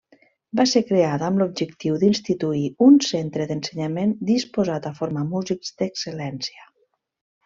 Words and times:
Va 0.59 0.63
ser 0.69 0.79
creada 0.91 1.25
amb 1.27 1.41
l'objectiu 1.41 1.99
d'instituir 2.03 2.63
un 2.87 2.97
centre 3.07 3.47
d'ensenyament 3.51 4.15
disposat 4.33 4.89
a 4.93 4.97
formar 5.01 5.27
músics 5.35 5.75
d'excel·lència. 5.83 6.65